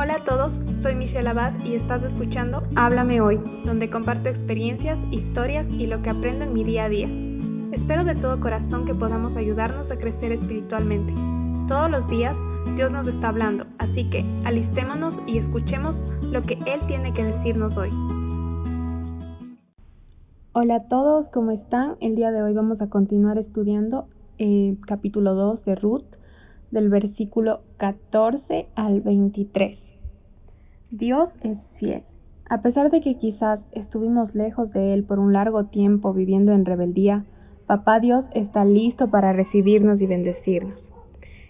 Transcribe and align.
Hola 0.00 0.14
a 0.14 0.24
todos, 0.24 0.52
soy 0.80 0.94
Michelle 0.94 1.28
Abad 1.28 1.58
y 1.64 1.74
estás 1.74 2.00
escuchando 2.04 2.62
Háblame 2.76 3.20
Hoy, 3.20 3.36
donde 3.64 3.90
comparto 3.90 4.28
experiencias, 4.28 4.96
historias 5.10 5.66
y 5.70 5.88
lo 5.88 6.00
que 6.02 6.10
aprendo 6.10 6.44
en 6.44 6.52
mi 6.52 6.62
día 6.62 6.84
a 6.84 6.88
día. 6.88 7.08
Espero 7.72 8.04
de 8.04 8.14
todo 8.14 8.38
corazón 8.38 8.86
que 8.86 8.94
podamos 8.94 9.36
ayudarnos 9.36 9.90
a 9.90 9.96
crecer 9.96 10.30
espiritualmente. 10.30 11.12
Todos 11.66 11.90
los 11.90 12.08
días 12.08 12.36
Dios 12.76 12.92
nos 12.92 13.08
está 13.08 13.30
hablando, 13.30 13.66
así 13.78 14.08
que 14.10 14.24
alistémonos 14.44 15.14
y 15.26 15.38
escuchemos 15.38 15.96
lo 16.22 16.44
que 16.44 16.54
Él 16.54 16.80
tiene 16.86 17.12
que 17.12 17.24
decirnos 17.24 17.76
hoy. 17.76 17.90
Hola 20.52 20.76
a 20.76 20.88
todos, 20.88 21.26
¿cómo 21.32 21.50
están? 21.50 21.96
El 22.00 22.14
día 22.14 22.30
de 22.30 22.40
hoy 22.40 22.54
vamos 22.54 22.80
a 22.80 22.88
continuar 22.88 23.36
estudiando 23.36 24.06
eh, 24.38 24.76
capítulo 24.86 25.34
2 25.34 25.64
de 25.64 25.74
Ruth, 25.74 26.06
del 26.70 26.88
versículo 26.88 27.62
14 27.78 28.68
al 28.76 29.00
23. 29.00 29.87
Dios 30.90 31.28
es 31.42 31.58
fiel. 31.78 32.02
A 32.48 32.62
pesar 32.62 32.90
de 32.90 33.02
que 33.02 33.18
quizás 33.18 33.60
estuvimos 33.72 34.34
lejos 34.34 34.72
de 34.72 34.94
Él 34.94 35.04
por 35.04 35.18
un 35.18 35.34
largo 35.34 35.66
tiempo 35.66 36.14
viviendo 36.14 36.52
en 36.52 36.64
rebeldía, 36.64 37.24
Papá 37.66 38.00
Dios 38.00 38.24
está 38.34 38.64
listo 38.64 39.10
para 39.10 39.34
recibirnos 39.34 40.00
y 40.00 40.06
bendecirnos. 40.06 40.80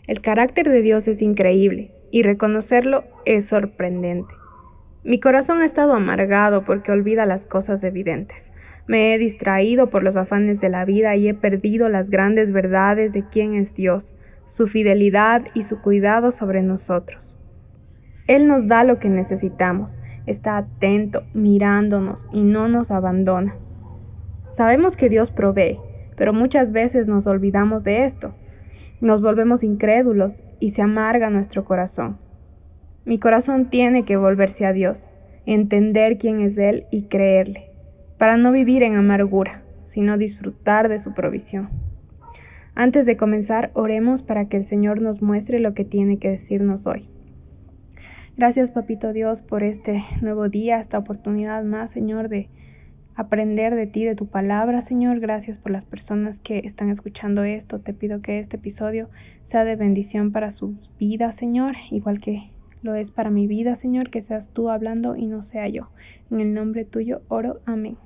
El 0.09 0.23
carácter 0.23 0.69
de 0.69 0.83
Dios 0.83 1.06
es 1.06 1.23
increíble 1.23 1.92
y 2.11 2.24
reconocerlo 2.24 3.05
es 3.27 3.47
sorprendente. 3.47 4.34
Mi 5.05 5.20
corazón 5.20 5.62
ha 5.62 5.66
estado 5.66 5.92
amargado 5.92 6.64
porque 6.64 6.91
olvida 6.91 7.25
las 7.25 7.42
cosas 7.42 7.80
evidentes. 7.84 8.36
Me 8.89 9.14
he 9.14 9.19
distraído 9.19 9.89
por 9.89 10.02
los 10.02 10.16
afanes 10.16 10.59
de 10.61 10.69
la 10.69 10.84
vida 10.84 11.14
y 11.14 11.28
he 11.28 11.34
perdido 11.34 11.89
las 11.89 12.11
grandes 12.11 12.52
verdades 12.52 13.12
de 13.12 13.23
quién 13.30 13.55
es 13.55 13.73
Dios, 13.77 14.02
su 14.56 14.66
fidelidad 14.66 15.42
y 15.55 15.62
su 15.66 15.80
cuidado 15.80 16.34
sobre 16.41 16.62
nosotros. 16.62 17.27
Él 18.28 18.46
nos 18.46 18.68
da 18.68 18.84
lo 18.84 19.00
que 19.00 19.09
necesitamos, 19.09 19.91
está 20.27 20.59
atento, 20.59 21.22
mirándonos 21.34 22.19
y 22.33 22.42
no 22.42 22.69
nos 22.69 22.89
abandona. 22.91 23.56
Sabemos 24.56 24.94
que 24.97 25.08
Dios 25.08 25.30
provee, 25.33 25.78
pero 26.16 26.33
muchas 26.33 26.70
veces 26.70 27.08
nos 27.08 27.27
olvidamos 27.27 27.83
de 27.83 28.06
esto. 28.06 28.34
Nos 29.00 29.22
volvemos 29.22 29.62
incrédulos 29.64 30.33
y 30.61 30.72
se 30.72 30.83
amarga 30.83 31.30
nuestro 31.30 31.64
corazón. 31.64 32.19
Mi 33.05 33.19
corazón 33.19 33.70
tiene 33.70 34.05
que 34.05 34.17
volverse 34.17 34.67
a 34.67 34.72
Dios, 34.72 34.97
entender 35.47 36.19
quién 36.19 36.42
es 36.42 36.58
Él 36.58 36.84
y 36.91 37.05
creerle 37.05 37.69
para 38.19 38.36
no 38.36 38.52
vivir 38.52 38.83
en 38.83 38.97
amargura, 38.97 39.62
sino 39.95 40.19
disfrutar 40.19 40.89
de 40.89 41.02
su 41.02 41.14
provisión. 41.14 41.70
Antes 42.74 43.06
de 43.06 43.17
comenzar, 43.17 43.70
oremos 43.74 44.22
para 44.22 44.48
que 44.48 44.58
el 44.58 44.69
Señor 44.69 45.00
nos 45.00 45.22
muestre 45.22 45.61
lo 45.61 45.72
que 45.72 45.84
tiene 45.84 46.19
que 46.19 46.30
decirnos 46.30 46.84
hoy. 46.86 47.08
Gracias, 48.39 48.70
Papito 48.70 49.12
Dios, 49.12 49.41
por 49.48 49.64
este 49.64 50.00
nuevo 50.20 50.48
día, 50.48 50.81
esta 50.81 50.97
oportunidad 50.97 51.64
más, 51.64 51.91
Señor, 51.91 52.28
de 52.28 52.47
aprender 53.17 53.75
de 53.75 53.89
ti, 53.89 54.05
de 54.05 54.14
tu 54.14 54.27
palabra, 54.28 54.86
Señor. 54.86 55.19
Gracias 55.19 55.58
por 55.58 55.72
las 55.72 55.84
personas 55.86 56.39
que 56.45 56.61
están 56.61 56.91
escuchando 56.91 57.42
esto. 57.42 57.80
Te 57.80 57.92
pido 57.92 58.22
que 58.22 58.39
este 58.39 58.55
episodio 58.55 59.08
sea 59.50 59.64
de 59.64 59.75
bendición 59.75 60.30
para 60.30 60.53
sus 60.53 60.77
vidas, 61.00 61.34
Señor, 61.41 61.75
igual 61.91 62.20
que 62.20 62.48
lo 62.83 62.95
es 62.95 63.11
para 63.11 63.30
mi 63.30 63.48
vida, 63.48 63.75
Señor, 63.78 64.08
que 64.08 64.22
seas 64.22 64.47
tú 64.52 64.70
hablando 64.70 65.17
y 65.17 65.27
no 65.27 65.45
sea 65.47 65.67
yo. 65.67 65.89
En 66.30 66.39
el 66.39 66.55
nombre 66.55 66.84
tuyo 66.84 67.23
oro. 67.27 67.58
Amén. 67.67 67.97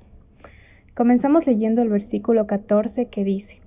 Comenzamos 0.95 1.45
leyendo 1.45 1.83
el 1.83 1.89
versículo 1.89 2.47
14 2.47 3.05
que 3.05 3.23
dice, 3.23 3.59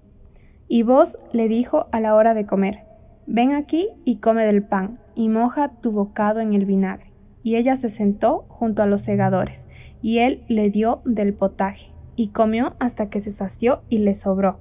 Y 0.67 0.83
vos 0.83 1.17
le 1.33 1.47
dijo 1.47 1.87
a 1.93 2.01
la 2.01 2.17
hora 2.17 2.35
de 2.35 2.45
comer, 2.45 2.81
Ven 3.27 3.53
aquí 3.53 3.89
y 4.05 4.19
come 4.19 4.45
del 4.45 4.63
pan, 4.63 4.99
y 5.15 5.29
moja 5.29 5.71
tu 5.81 5.93
bocado 5.93 6.41
en 6.41 6.55
el 6.55 6.65
vinagre. 6.65 7.11
Y 7.43 7.57
ella 7.57 7.79
se 7.81 7.91
sentó 7.97 8.45
junto 8.49 8.83
a 8.83 8.87
los 8.87 9.03
segadores, 9.03 9.59
y 10.03 10.19
él 10.19 10.43
le 10.49 10.71
dio 10.71 11.01
del 11.05 11.35
potaje, 11.35 11.91
y 12.17 12.29
comió 12.29 12.75
hasta 12.79 13.09
que 13.09 13.23
se 13.23 13.33
sació 13.35 13.81
y 13.89 13.99
le 13.99 14.21
sobró. 14.21 14.59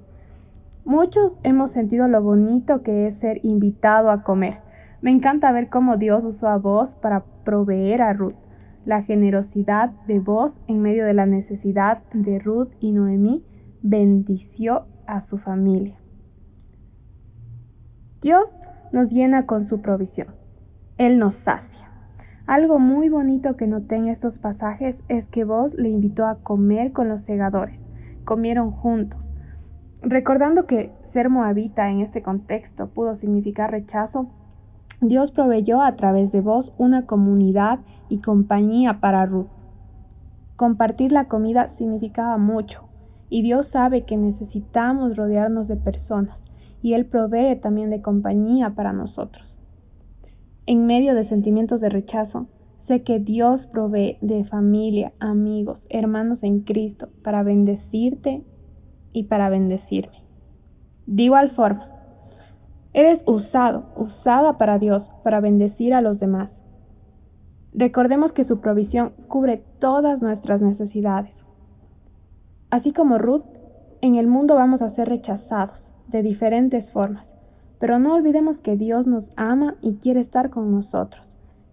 Muchos 0.84 1.32
hemos 1.42 1.72
sentido 1.72 2.06
lo 2.08 2.22
bonito 2.22 2.82
que 2.82 3.08
es 3.08 3.18
ser 3.18 3.40
invitado 3.44 4.10
a 4.10 4.22
comer. 4.22 4.58
Me 5.02 5.10
encanta 5.10 5.52
ver 5.52 5.68
cómo 5.68 5.96
Dios 5.96 6.22
usó 6.24 6.48
a 6.48 6.58
vos 6.58 6.88
para 7.02 7.24
proveer 7.44 8.02
a 8.02 8.12
Ruth 8.12 8.36
la 8.86 9.02
generosidad 9.02 9.90
de 10.06 10.20
vos 10.20 10.52
en 10.68 10.80
medio 10.80 11.04
de 11.04 11.12
la 11.12 11.26
necesidad 11.26 12.02
de 12.14 12.38
Ruth 12.38 12.68
y 12.80 12.92
Noemí 12.92 13.44
bendició 13.82 14.86
a 15.08 15.26
su 15.26 15.38
familia. 15.38 15.96
Dios 18.22 18.46
nos 18.92 19.10
llena 19.10 19.46
con 19.46 19.68
su 19.68 19.80
provisión. 19.80 20.28
Él 20.98 21.18
nos 21.18 21.34
sacia. 21.44 21.90
Algo 22.46 22.78
muy 22.78 23.08
bonito 23.08 23.56
que 23.56 23.66
noté 23.66 23.96
en 23.96 24.08
estos 24.08 24.34
pasajes 24.38 24.96
es 25.08 25.26
que 25.26 25.44
vos 25.44 25.74
le 25.74 25.88
invitó 25.88 26.26
a 26.26 26.36
comer 26.36 26.92
con 26.92 27.08
los 27.08 27.22
segadores. 27.24 27.78
Comieron 28.24 28.70
juntos. 28.70 29.18
Recordando 30.02 30.66
que 30.66 30.92
ser 31.12 31.28
moabita 31.28 31.90
en 31.90 32.00
este 32.00 32.22
contexto 32.22 32.88
pudo 32.88 33.16
significar 33.16 33.70
rechazo, 33.70 34.28
Dios 35.00 35.30
proveyó 35.32 35.82
a 35.82 35.96
través 35.96 36.32
de 36.32 36.40
vos 36.40 36.72
una 36.78 37.04
comunidad 37.04 37.80
y 38.08 38.20
compañía 38.20 39.00
para 39.00 39.26
Ruth. 39.26 39.48
Compartir 40.56 41.12
la 41.12 41.26
comida 41.26 41.72
significaba 41.76 42.38
mucho, 42.38 42.88
y 43.28 43.42
Dios 43.42 43.66
sabe 43.72 44.04
que 44.04 44.16
necesitamos 44.16 45.16
rodearnos 45.16 45.68
de 45.68 45.76
personas, 45.76 46.38
y 46.82 46.94
Él 46.94 47.06
provee 47.06 47.56
también 47.60 47.90
de 47.90 48.02
compañía 48.02 48.70
para 48.70 48.92
nosotros. 48.92 49.44
En 50.66 50.86
medio 50.86 51.14
de 51.14 51.28
sentimientos 51.28 51.80
de 51.80 51.88
rechazo, 51.88 52.46
sé 52.86 53.02
que 53.02 53.18
Dios 53.18 53.60
provee 53.72 54.18
de 54.20 54.44
familia, 54.44 55.12
amigos, 55.20 55.78
hermanos 55.90 56.38
en 56.42 56.60
Cristo 56.60 57.08
para 57.22 57.42
bendecirte 57.42 58.42
y 59.12 59.24
para 59.24 59.48
bendecirme. 59.48 60.22
De 61.06 61.22
igual 61.22 61.50
forma, 61.52 61.96
Eres 62.96 63.20
usado, 63.26 63.84
usada 63.94 64.56
para 64.56 64.78
Dios, 64.78 65.02
para 65.22 65.40
bendecir 65.40 65.92
a 65.92 66.00
los 66.00 66.18
demás. 66.18 66.48
Recordemos 67.74 68.32
que 68.32 68.46
su 68.46 68.62
provisión 68.62 69.12
cubre 69.28 69.62
todas 69.80 70.22
nuestras 70.22 70.62
necesidades. 70.62 71.30
Así 72.70 72.94
como 72.94 73.18
Ruth, 73.18 73.44
en 74.00 74.14
el 74.14 74.26
mundo 74.26 74.54
vamos 74.54 74.80
a 74.80 74.94
ser 74.94 75.10
rechazados 75.10 75.76
de 76.08 76.22
diferentes 76.22 76.88
formas, 76.90 77.24
pero 77.78 77.98
no 77.98 78.14
olvidemos 78.14 78.58
que 78.58 78.76
Dios 78.76 79.06
nos 79.06 79.24
ama 79.36 79.74
y 79.82 79.96
quiere 79.96 80.20
estar 80.20 80.50
con 80.50 80.72
nosotros, 80.72 81.22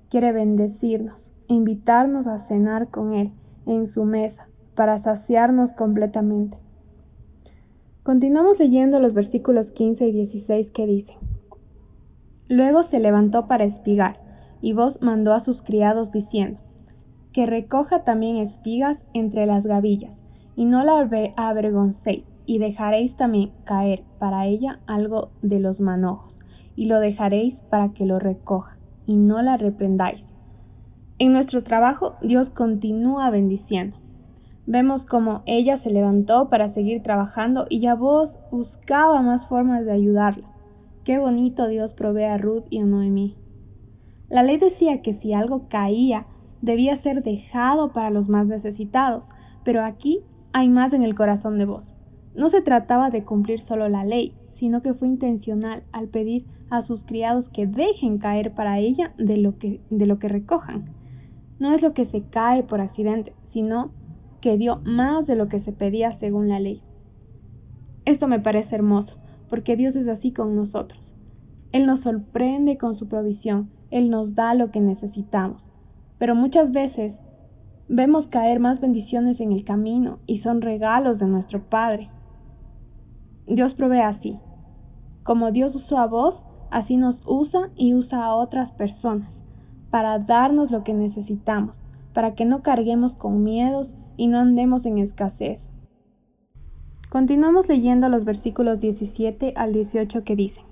quiere 0.09 0.31
bendecirnos, 0.31 1.16
invitarnos 1.47 2.27
a 2.27 2.47
cenar 2.47 2.89
con 2.89 3.13
Él 3.13 3.31
en 3.66 3.94
su 3.94 4.03
mesa 4.03 4.47
para 4.75 5.01
saciarnos 5.01 5.71
completamente. 5.73 6.57
Continuamos 8.03 8.59
leyendo 8.59 8.99
los 8.99 9.13
versículos 9.13 9.67
15 9.75 10.07
y 10.07 10.11
16 10.11 10.71
que 10.73 10.85
dicen, 10.85 11.15
Luego 12.50 12.83
se 12.89 13.00
levantó 13.00 13.47
para 13.47 13.63
espigar, 13.63 14.17
y 14.61 14.73
vos 14.73 15.01
mandó 15.01 15.33
a 15.33 15.44
sus 15.45 15.61
criados 15.63 16.11
diciendo, 16.11 16.59
que 17.31 17.45
recoja 17.45 18.03
también 18.03 18.38
espigas 18.38 18.97
entre 19.13 19.45
las 19.45 19.63
gavillas, 19.63 20.11
y 20.55 20.65
no 20.65 20.83
la 20.83 21.00
avergoncéis, 21.38 22.25
y 22.46 22.58
dejaréis 22.58 23.16
también 23.18 23.52
caer 23.66 24.04
para 24.20 24.46
ella 24.48 24.80
algo 24.88 25.30
de 25.42 25.59
los 25.59 25.80
manojos, 25.80 26.34
y 26.76 26.86
lo 26.86 27.00
dejaréis 27.00 27.56
para 27.70 27.90
que 27.94 28.06
lo 28.06 28.20
recoja, 28.20 28.78
y 29.08 29.16
no 29.16 29.42
la 29.42 29.58
reprendáis. 29.58 30.24
En 31.20 31.34
nuestro 31.34 31.64
trabajo 31.64 32.16
Dios 32.22 32.50
continúa 32.50 33.30
bendiciendo. 33.30 33.98
Vemos 34.66 35.06
como 35.06 35.42
ella 35.46 35.80
se 35.84 35.90
levantó 35.90 36.50
para 36.50 36.74
seguir 36.74 37.04
trabajando 37.04 37.66
y 37.70 37.81
ya 37.81 37.96
vos 37.96 38.30
buscaba 38.50 39.22
más 39.22 39.48
formas 39.48 39.86
de 39.86 39.92
ayudarla. 39.92 40.48
Qué 41.04 41.20
bonito 41.20 41.68
Dios 41.68 41.92
provee 41.94 42.24
a 42.24 42.38
Ruth 42.38 42.64
y 42.70 42.80
a 42.80 42.86
Noemí. 42.86 43.36
La 44.30 44.42
ley 44.42 44.58
decía 44.58 45.01
que 45.01 45.16
si 45.16 45.34
algo 45.34 45.68
caía, 45.68 46.25
debía 46.62 47.01
ser 47.04 47.24
dejado 47.24 47.92
para 47.92 48.10
los 48.10 48.30
más 48.30 48.48
necesitados, 48.48 49.24
pero 49.66 49.84
aquí 49.84 50.22
hay 50.54 50.69
más 50.69 50.94
en 50.94 51.04
el 51.04 51.13
corazón 51.13 51.57
de 51.57 51.66
vos. 51.66 51.84
No 52.35 52.50
se 52.50 52.62
trataba 52.62 53.09
de 53.09 53.24
cumplir 53.24 53.65
solo 53.68 53.89
la 53.89 54.06
ley, 54.06 54.33
sino 54.59 54.81
que 54.81 54.94
fue 54.94 55.07
intencional 55.07 55.83
al 55.91 56.07
pedir 56.07 56.45
a 56.69 56.85
sus 56.85 57.01
criados 57.03 57.47
que 57.50 57.68
dejen 57.68 58.18
caer 58.18 58.53
para 58.53 58.80
ella 58.80 59.13
de 59.18 59.38
lo 59.38 59.57
que, 59.59 59.81
de 59.89 60.06
lo 60.06 60.19
que 60.19 60.27
recojan. 60.27 60.85
No 61.59 61.75
es 61.75 61.81
lo 61.81 61.94
que 61.94 62.07
se 62.07 62.24
cae 62.30 62.63
por 62.63 62.81
accidente, 62.81 63.33
sino 63.51 63.91
que 64.41 64.57
dio 64.57 64.81
más 64.83 65.27
de 65.27 65.35
lo 65.35 65.47
que 65.47 65.62
se 65.62 65.71
pedía 65.71 66.18
según 66.19 66.50
la 66.50 66.59
ley. 66.59 66.81
Esto 68.06 68.27
me 68.27 68.39
parece 68.39 68.75
hermoso, 68.75 69.13
porque 69.50 69.75
Dios 69.75 69.95
es 69.95 70.07
así 70.07 70.33
con 70.33 70.56
nosotros. 70.56 71.00
Él 71.71 71.86
nos 71.86 72.01
sorprende 72.01 72.77
con 72.77 72.97
su 72.97 73.07
provisión, 73.07 73.69
Él 73.91 74.09
nos 74.09 74.36
da 74.36 74.53
lo 74.53 74.71
que 74.71 74.79
necesitamos. 74.79 75.62
Pero 76.19 76.36
muchas 76.36 76.71
veces 76.71 77.13
vemos 77.88 78.27
caer 78.27 78.59
más 78.59 78.81
bendiciones 78.81 79.39
en 79.39 79.51
el 79.51 79.63
camino 79.63 80.19
y 80.27 80.39
son 80.39 80.62
regalos 80.62 81.19
de 81.19 81.25
nuestro 81.25 81.62
Padre. 81.63 82.09
Dios 83.48 83.74
provee 83.74 84.01
así. 84.01 84.40
Como 85.24 85.51
Dios 85.51 85.75
usó 85.75 85.98
a 85.98 86.07
vos, 86.07 86.36
así 86.72 86.98
nos 86.98 87.16
usa 87.25 87.69
y 87.75 87.94
usa 87.94 88.24
a 88.24 88.36
otras 88.36 88.72
personas 88.72 89.30
para 89.94 90.18
darnos 90.18 90.72
lo 90.72 90.84
que 90.84 90.94
necesitamos, 90.94 91.75
para 92.16 92.34
que 92.34 92.45
no 92.45 92.63
carguemos 92.63 93.13
con 93.13 93.44
miedos 93.44 93.88
y 94.18 94.25
no 94.25 94.40
andemos 94.40 94.84
en 94.86 94.98
escasez. 94.98 95.60
Continuamos 97.12 97.68
leyendo 97.68 98.10
los 98.10 98.25
versículos 98.25 98.80
17 98.80 99.54
al 99.56 99.72
18 99.72 100.24
que 100.24 100.36
dicen, 100.36 100.63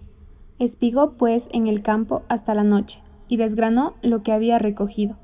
Espigó 0.57 1.11
pues 1.19 1.43
en 1.51 1.67
el 1.67 1.83
campo 1.83 2.23
hasta 2.29 2.55
la 2.55 2.63
noche, 2.63 2.97
y 3.27 3.37
desgranó 3.37 3.93
lo 4.01 4.23
que 4.23 4.31
había 4.31 4.57
recogido, 4.57 5.17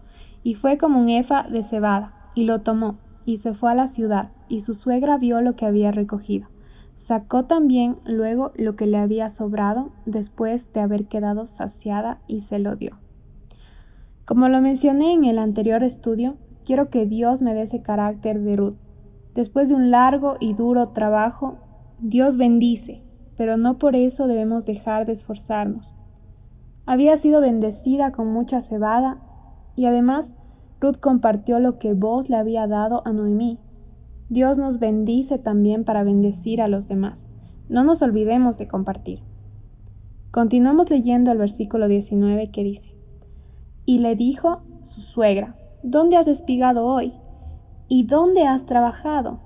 y 0.43 0.53
fue 0.53 0.77
como 0.77 0.99
un 0.99 1.09
efa 1.09 1.43
de 1.49 1.63
cebada, 1.69 2.13
y 2.35 2.43
lo 2.43 2.61
tomó, 2.61 2.97
y 3.25 3.39
se 3.39 3.55
fue 3.55 3.71
a 3.71 3.75
la 3.75 3.89
ciudad, 3.89 4.29
y 4.47 4.61
su 4.61 4.75
suegra 4.75 5.17
vio 5.17 5.41
lo 5.41 5.55
que 5.55 5.65
había 5.65 5.91
recogido. 5.91 6.47
Sacó 7.07 7.45
también 7.45 7.97
luego 8.05 8.51
lo 8.55 8.75
que 8.75 8.85
le 8.85 8.97
había 8.97 9.33
sobrado 9.37 9.91
después 10.05 10.61
de 10.73 10.81
haber 10.81 11.05
quedado 11.05 11.47
saciada 11.57 12.19
y 12.27 12.41
se 12.49 12.59
lo 12.59 12.75
dio. 12.75 12.97
Como 14.25 14.49
lo 14.49 14.59
mencioné 14.59 15.13
en 15.13 15.23
el 15.23 15.39
anterior 15.39 15.83
estudio, 15.83 16.35
quiero 16.65 16.89
que 16.89 17.05
Dios 17.05 17.41
me 17.41 17.53
dé 17.53 17.63
ese 17.63 17.81
carácter 17.81 18.41
de 18.41 18.57
Ruth. 18.57 18.75
Después 19.35 19.69
de 19.69 19.75
un 19.75 19.89
largo 19.89 20.35
y 20.41 20.53
duro 20.53 20.89
trabajo, 20.89 21.59
Dios 21.99 22.35
bendice, 22.35 23.01
pero 23.37 23.55
no 23.55 23.77
por 23.77 23.95
eso 23.95 24.27
debemos 24.27 24.65
dejar 24.65 25.05
de 25.05 25.13
esforzarnos. 25.13 25.85
Había 26.85 27.21
sido 27.21 27.39
bendecida 27.39 28.11
con 28.11 28.33
mucha 28.33 28.63
cebada 28.63 29.17
y 29.77 29.85
además 29.85 30.25
Ruth 30.81 30.99
compartió 30.99 31.59
lo 31.59 31.79
que 31.79 31.93
vos 31.93 32.27
le 32.29 32.35
había 32.35 32.67
dado 32.67 33.01
a 33.05 33.13
Noemí. 33.13 33.59
Dios 34.29 34.57
nos 34.57 34.79
bendice 34.79 35.39
también 35.39 35.85
para 35.85 36.03
bendecir 36.03 36.61
a 36.61 36.67
los 36.67 36.87
demás. 36.89 37.17
No 37.69 37.85
nos 37.85 38.01
olvidemos 38.01 38.57
de 38.57 38.67
compartir. 38.67 39.19
Continuamos 40.31 40.89
leyendo 40.89 41.31
el 41.31 41.37
versículo 41.37 41.87
19 41.87 42.51
que 42.51 42.63
dice, 42.63 42.95
Y 43.85 43.99
le 43.99 44.15
dijo 44.15 44.61
su 44.93 45.01
suegra, 45.13 45.55
¿Dónde 45.81 46.17
has 46.17 46.27
espigado 46.27 46.85
hoy? 46.85 47.13
¿Y 47.87 48.05
dónde 48.05 48.45
has 48.45 48.65
trabajado? 48.65 49.39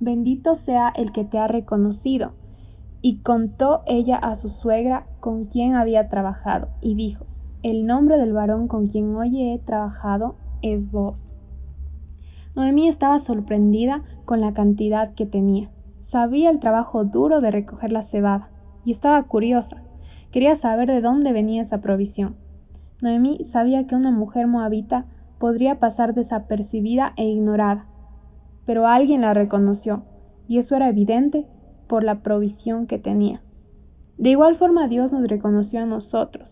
Bendito 0.00 0.56
sea 0.64 0.90
el 0.96 1.12
que 1.12 1.24
te 1.24 1.38
ha 1.38 1.46
reconocido. 1.46 2.32
Y 3.02 3.18
contó 3.18 3.82
ella 3.86 4.16
a 4.16 4.40
su 4.40 4.48
suegra 4.62 5.06
con 5.20 5.44
quien 5.46 5.74
había 5.74 6.08
trabajado, 6.08 6.68
y 6.80 6.94
dijo, 6.94 7.26
El 7.62 7.84
nombre 7.84 8.16
del 8.16 8.32
varón 8.32 8.66
con 8.68 8.88
quien 8.88 9.14
hoy 9.14 9.52
he 9.52 9.58
trabajado 9.58 10.36
es 10.62 10.90
vos. 10.90 11.16
Noemí 12.54 12.88
estaba 12.88 13.24
sorprendida 13.24 14.02
con 14.24 14.40
la 14.40 14.52
cantidad 14.52 15.14
que 15.14 15.26
tenía. 15.26 15.70
Sabía 16.10 16.50
el 16.50 16.60
trabajo 16.60 17.04
duro 17.04 17.40
de 17.40 17.50
recoger 17.50 17.92
la 17.92 18.04
cebada, 18.10 18.50
y 18.84 18.92
estaba 18.92 19.22
curiosa. 19.22 19.82
Quería 20.32 20.60
saber 20.60 20.88
de 20.88 21.00
dónde 21.00 21.32
venía 21.32 21.62
esa 21.62 21.80
provisión. 21.80 22.36
Noemí 23.00 23.46
sabía 23.52 23.86
que 23.86 23.94
una 23.94 24.10
mujer 24.10 24.46
moabita 24.46 25.06
podría 25.38 25.80
pasar 25.80 26.14
desapercibida 26.14 27.14
e 27.16 27.24
ignorada, 27.24 27.86
pero 28.66 28.86
alguien 28.86 29.22
la 29.22 29.34
reconoció, 29.34 30.04
y 30.46 30.58
eso 30.58 30.76
era 30.76 30.88
evidente 30.88 31.46
por 31.88 32.04
la 32.04 32.22
provisión 32.22 32.86
que 32.86 32.98
tenía. 32.98 33.40
De 34.18 34.30
igual 34.30 34.56
forma 34.56 34.88
Dios 34.88 35.10
nos 35.10 35.26
reconoció 35.26 35.80
a 35.80 35.86
nosotros, 35.86 36.48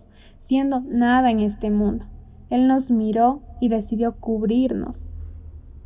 siendo 0.48 0.80
nada 0.80 1.30
en 1.30 1.40
este 1.40 1.70
mundo. 1.70 2.04
Él 2.48 2.66
nos 2.66 2.90
miró 2.90 3.42
y 3.60 3.68
decidió 3.68 4.16
cubrirnos, 4.18 4.96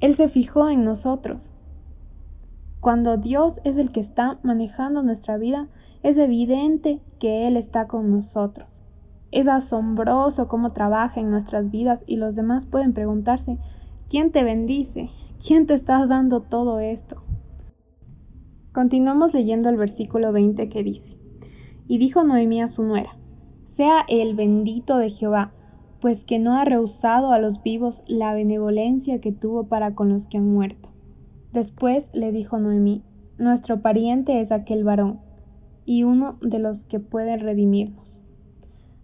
él 0.04 0.18
se 0.18 0.28
fijó 0.28 0.68
en 0.68 0.84
nosotros. 0.84 1.40
Cuando 2.80 3.16
Dios 3.16 3.54
es 3.64 3.78
el 3.78 3.90
que 3.90 4.00
está 4.00 4.36
manejando 4.42 5.02
nuestra 5.02 5.38
vida, 5.38 5.66
es 6.02 6.18
evidente 6.18 7.00
que 7.18 7.46
Él 7.48 7.56
está 7.56 7.86
con 7.86 8.10
nosotros. 8.10 8.68
Es 9.32 9.48
asombroso 9.48 10.46
cómo 10.46 10.72
trabaja 10.72 11.20
en 11.20 11.30
nuestras 11.30 11.70
vidas 11.70 12.00
y 12.06 12.16
los 12.16 12.34
demás 12.34 12.66
pueden 12.66 12.92
preguntarse, 12.92 13.56
¿quién 14.10 14.30
te 14.30 14.44
bendice? 14.44 15.08
¿Quién 15.46 15.66
te 15.66 15.72
está 15.72 16.04
dando 16.04 16.42
todo 16.42 16.80
esto? 16.80 17.22
Continuamos 18.74 19.32
leyendo 19.32 19.70
el 19.70 19.78
versículo 19.78 20.32
20 20.32 20.68
que 20.68 20.82
dice, 20.82 21.16
Y 21.88 21.96
dijo 21.96 22.24
Noemí 22.24 22.60
a 22.60 22.68
su 22.72 22.82
nuera, 22.82 23.16
Sea 23.78 24.04
el 24.08 24.36
bendito 24.36 24.98
de 24.98 25.12
Jehová, 25.12 25.52
pues 26.04 26.22
que 26.24 26.38
no 26.38 26.58
ha 26.58 26.66
rehusado 26.66 27.32
a 27.32 27.38
los 27.38 27.62
vivos 27.62 27.94
la 28.06 28.34
benevolencia 28.34 29.22
que 29.22 29.32
tuvo 29.32 29.68
para 29.68 29.94
con 29.94 30.10
los 30.10 30.22
que 30.26 30.36
han 30.36 30.52
muerto. 30.52 30.90
Después 31.54 32.04
le 32.12 32.30
dijo 32.30 32.58
Noemí, 32.58 33.02
Nuestro 33.38 33.80
pariente 33.80 34.42
es 34.42 34.52
aquel 34.52 34.84
varón, 34.84 35.20
y 35.86 36.02
uno 36.02 36.36
de 36.42 36.58
los 36.58 36.78
que 36.90 37.00
puede 37.00 37.38
redimirnos. 37.38 38.04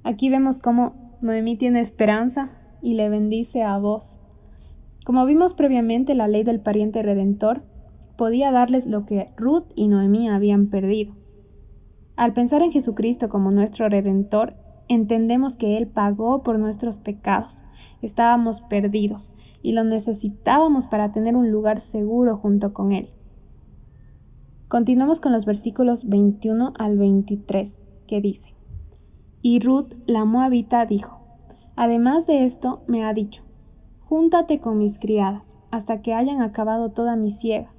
Aquí 0.04 0.28
vemos 0.28 0.58
cómo 0.58 1.16
Noemí 1.22 1.56
tiene 1.56 1.80
esperanza 1.80 2.50
y 2.82 2.92
le 2.92 3.08
bendice 3.08 3.62
a 3.62 3.78
vos. 3.78 4.02
Como 5.06 5.24
vimos 5.24 5.54
previamente, 5.54 6.14
la 6.14 6.28
ley 6.28 6.44
del 6.44 6.60
pariente 6.60 7.00
redentor 7.00 7.62
podía 8.18 8.52
darles 8.52 8.84
lo 8.84 9.06
que 9.06 9.30
Ruth 9.38 9.64
y 9.74 9.88
Noemí 9.88 10.28
habían 10.28 10.66
perdido. 10.66 11.14
Al 12.16 12.34
pensar 12.34 12.60
en 12.60 12.72
Jesucristo 12.72 13.30
como 13.30 13.50
nuestro 13.50 13.88
redentor, 13.88 14.52
entendemos 14.90 15.54
que 15.54 15.78
Él 15.78 15.86
pagó 15.86 16.42
por 16.42 16.58
nuestros 16.58 16.96
pecados. 16.96 17.48
Estábamos 18.02 18.60
perdidos 18.62 19.22
y 19.62 19.72
lo 19.72 19.84
necesitábamos 19.84 20.84
para 20.86 21.12
tener 21.12 21.36
un 21.36 21.50
lugar 21.50 21.82
seguro 21.92 22.36
junto 22.38 22.72
con 22.72 22.92
Él. 22.92 23.08
Continuamos 24.68 25.20
con 25.20 25.32
los 25.32 25.44
versículos 25.44 26.00
21 26.02 26.74
al 26.76 26.98
23, 26.98 27.72
que 28.08 28.20
dicen, 28.20 28.52
Y 29.42 29.60
Ruth, 29.60 29.92
la 30.06 30.24
moabita, 30.24 30.84
dijo, 30.86 31.20
Además 31.76 32.26
de 32.26 32.46
esto, 32.46 32.82
me 32.88 33.04
ha 33.04 33.14
dicho, 33.14 33.42
Júntate 34.08 34.58
con 34.58 34.78
mis 34.78 34.98
criadas, 34.98 35.42
hasta 35.70 36.02
que 36.02 36.14
hayan 36.14 36.42
acabado 36.42 36.90
toda 36.90 37.14
mi 37.14 37.34
siega. 37.34 37.70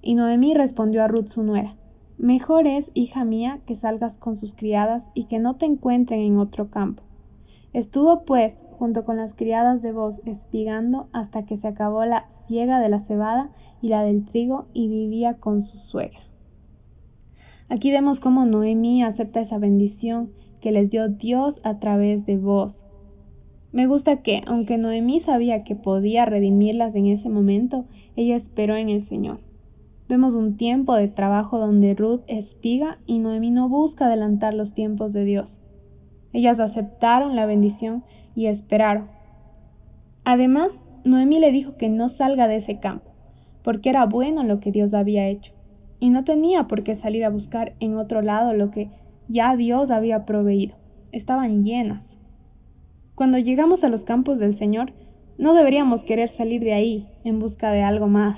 Y 0.00 0.14
Noemí 0.14 0.54
respondió 0.54 1.02
a 1.02 1.08
Ruth 1.08 1.32
su 1.34 1.42
nuera, 1.42 1.74
Mejor 2.18 2.66
es, 2.66 2.86
hija 2.94 3.24
mía, 3.24 3.60
que 3.66 3.76
salgas 3.76 4.16
con 4.16 4.40
sus 4.40 4.54
criadas 4.54 5.02
y 5.14 5.24
que 5.24 5.38
no 5.38 5.56
te 5.56 5.66
encuentren 5.66 6.20
en 6.20 6.38
otro 6.38 6.70
campo. 6.70 7.02
Estuvo, 7.74 8.24
pues, 8.24 8.54
junto 8.78 9.04
con 9.04 9.18
las 9.18 9.34
criadas 9.34 9.82
de 9.82 9.92
voz, 9.92 10.14
espigando 10.24 11.08
hasta 11.12 11.44
que 11.44 11.58
se 11.58 11.68
acabó 11.68 12.04
la 12.06 12.24
ciega 12.46 12.80
de 12.80 12.88
la 12.88 13.00
cebada 13.02 13.50
y 13.82 13.88
la 13.88 14.02
del 14.02 14.24
trigo, 14.24 14.66
y 14.72 14.88
vivía 14.88 15.34
con 15.34 15.66
su 15.66 15.78
suegra. 15.90 16.20
Aquí 17.68 17.90
vemos 17.90 18.18
cómo 18.20 18.46
Noemí 18.46 19.02
acepta 19.02 19.40
esa 19.40 19.58
bendición 19.58 20.30
que 20.62 20.72
les 20.72 20.90
dio 20.90 21.08
Dios 21.08 21.56
a 21.64 21.78
través 21.80 22.24
de 22.24 22.38
vos. 22.38 22.72
Me 23.72 23.86
gusta 23.86 24.22
que, 24.22 24.40
aunque 24.46 24.78
Noemí 24.78 25.20
sabía 25.20 25.64
que 25.64 25.76
podía 25.76 26.24
redimirlas 26.24 26.94
en 26.94 27.08
ese 27.08 27.28
momento, 27.28 27.84
ella 28.16 28.36
esperó 28.36 28.76
en 28.76 28.88
el 28.88 29.06
Señor. 29.08 29.38
Vemos 30.08 30.34
un 30.34 30.56
tiempo 30.56 30.94
de 30.94 31.08
trabajo 31.08 31.58
donde 31.58 31.94
Ruth 31.94 32.20
espiga 32.28 32.98
y 33.06 33.18
Noemí 33.18 33.50
no 33.50 33.68
busca 33.68 34.06
adelantar 34.06 34.54
los 34.54 34.72
tiempos 34.72 35.12
de 35.12 35.24
Dios. 35.24 35.48
Ellas 36.32 36.60
aceptaron 36.60 37.34
la 37.34 37.44
bendición 37.44 38.04
y 38.36 38.46
esperaron. 38.46 39.08
Además, 40.24 40.70
Noemí 41.04 41.40
le 41.40 41.50
dijo 41.50 41.76
que 41.76 41.88
no 41.88 42.10
salga 42.10 42.46
de 42.46 42.58
ese 42.58 42.78
campo, 42.78 43.10
porque 43.64 43.88
era 43.88 44.06
bueno 44.06 44.44
lo 44.44 44.60
que 44.60 44.70
Dios 44.70 44.94
había 44.94 45.28
hecho, 45.28 45.52
y 45.98 46.10
no 46.10 46.22
tenía 46.22 46.64
por 46.64 46.84
qué 46.84 46.96
salir 46.98 47.24
a 47.24 47.30
buscar 47.30 47.72
en 47.80 47.96
otro 47.96 48.22
lado 48.22 48.52
lo 48.52 48.70
que 48.70 48.90
ya 49.28 49.56
Dios 49.56 49.90
había 49.90 50.24
proveído. 50.24 50.76
Estaban 51.10 51.64
llenas. 51.64 52.02
Cuando 53.16 53.38
llegamos 53.38 53.82
a 53.82 53.88
los 53.88 54.02
campos 54.02 54.38
del 54.38 54.56
Señor, 54.58 54.92
no 55.38 55.54
deberíamos 55.54 56.02
querer 56.02 56.36
salir 56.36 56.60
de 56.62 56.74
ahí 56.74 57.08
en 57.24 57.40
busca 57.40 57.72
de 57.72 57.82
algo 57.82 58.06
más. 58.06 58.36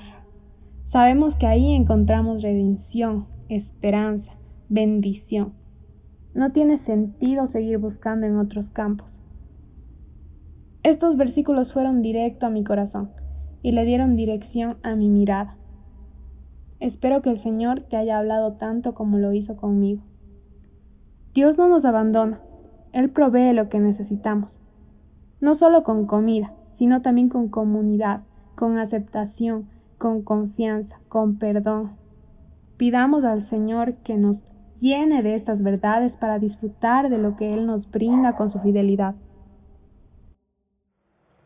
Sabemos 0.91 1.35
que 1.35 1.45
ahí 1.45 1.75
encontramos 1.75 2.41
redención, 2.41 3.27
esperanza, 3.47 4.31
bendición. 4.69 5.53
No 6.33 6.51
tiene 6.51 6.79
sentido 6.85 7.47
seguir 7.51 7.77
buscando 7.77 8.25
en 8.25 8.37
otros 8.37 8.65
campos. 8.73 9.07
Estos 10.81 11.15
versículos 11.15 11.71
fueron 11.73 12.01
directo 12.01 12.47
a 12.47 12.49
mi 12.49 12.63
corazón 12.63 13.11
y 13.61 13.71
le 13.71 13.85
dieron 13.85 14.15
dirección 14.15 14.77
a 14.81 14.95
mi 14.95 15.09
mirada. 15.09 15.57
Espero 16.79 17.21
que 17.21 17.29
el 17.29 17.43
Señor 17.43 17.81
te 17.89 17.97
haya 17.97 18.17
hablado 18.17 18.53
tanto 18.53 18.95
como 18.95 19.19
lo 19.19 19.31
hizo 19.33 19.57
conmigo. 19.57 20.01
Dios 21.35 21.55
no 21.55 21.67
nos 21.67 21.85
abandona, 21.85 22.39
Él 22.93 23.11
provee 23.11 23.53
lo 23.53 23.69
que 23.69 23.79
necesitamos, 23.79 24.49
no 25.39 25.55
solo 25.59 25.83
con 25.83 26.07
comida, 26.07 26.53
sino 26.79 27.03
también 27.03 27.29
con 27.29 27.49
comunidad, 27.49 28.21
con 28.55 28.79
aceptación, 28.79 29.67
con 29.99 30.23
confianza, 30.23 30.95
con 31.07 31.37
perdón. 31.37 31.91
Pidamos 32.77 33.23
al 33.23 33.47
Señor 33.49 33.93
que 34.03 34.15
nos 34.15 34.37
llene 34.79 35.21
de 35.21 35.35
estas 35.35 35.61
verdades 35.61 36.13
para 36.13 36.39
disfrutar 36.39 37.09
de 37.09 37.19
lo 37.19 37.35
que 37.37 37.53
Él 37.53 37.67
nos 37.67 37.89
brinda 37.91 38.35
con 38.35 38.51
su 38.51 38.59
fidelidad. 38.59 39.13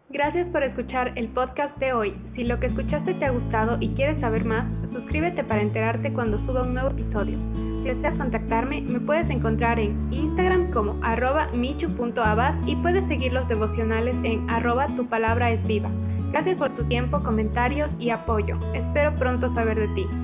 Gracias 0.10 0.48
por 0.50 0.62
escuchar 0.62 1.12
el 1.16 1.30
podcast 1.30 1.76
de 1.80 1.92
hoy. 1.92 2.14
Si 2.36 2.44
lo 2.44 2.60
que 2.60 2.68
escuchaste 2.68 3.16
te 3.16 3.26
ha 3.26 3.32
gustado 3.32 3.78
y 3.82 3.90
quieres 3.96 4.22
saber 4.22 4.46
más, 4.46 4.72
suscríbete 4.94 5.44
para 5.44 5.64
enterarte 5.64 6.14
cuando 6.14 6.38
suba 6.46 6.62
un 6.62 6.76
nuevo 6.76 6.92
episodio. 6.92 7.40
Si 7.82 7.90
deseas 7.90 8.16
contactarme, 8.20 8.82
me 8.82 9.00
puedes 9.00 9.28
encontrar 9.32 9.80
en 9.80 10.14
Instagram 10.14 10.72
como 10.72 11.04
arroba 11.04 11.48
michu.abad 11.54 12.56
y 12.68 12.76
puedes 12.76 13.08
seguir 13.08 13.34
los 13.34 13.48
devocionales 13.48 14.16
en 14.24 14.48
arroba 14.52 14.88
tu 14.96 15.08
palabra 15.08 15.52
es 15.52 15.66
viva. 15.66 15.90
Gracias 16.34 16.58
por 16.58 16.76
tu 16.76 16.84
tiempo, 16.86 17.22
comentarios 17.22 17.92
y 18.00 18.10
apoyo. 18.10 18.58
Espero 18.74 19.16
pronto 19.20 19.54
saber 19.54 19.78
de 19.78 19.88
ti. 19.90 20.23